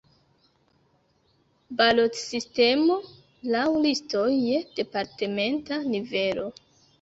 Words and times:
Balotsistemo 1.81 2.95
laŭ 3.57 3.67
listoj 3.85 4.25
je 4.37 4.63
departementa 4.81 5.81
nivelo. 5.95 6.49